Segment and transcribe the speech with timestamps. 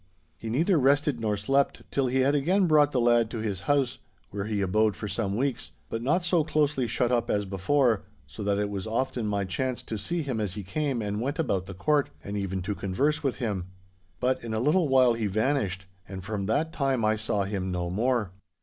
[0.35, 3.99] He neither rested nor slept till he had again brought the lad to his house,
[4.31, 8.41] where he abode for some weeks, but not so closely shut up as before, so
[8.41, 11.67] that it was often my chance to see him as he came and went about
[11.67, 13.67] the court, and even to converse with him.
[14.19, 17.91] But in a little while he vanished, and from that time I saw him no
[17.91, 18.31] more.